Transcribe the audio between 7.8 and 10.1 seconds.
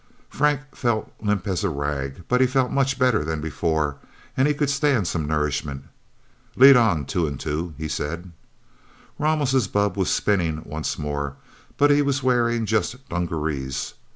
said. Ramos' bubb was